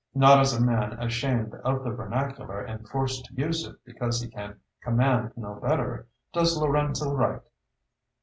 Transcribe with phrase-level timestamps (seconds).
[0.15, 4.29] Not as a man ashamed of the vernacular, and forced to use it because he
[4.29, 7.47] can command no better, does Lorenzo write.